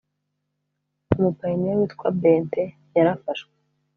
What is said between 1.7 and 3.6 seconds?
witwa bente yarafashwe.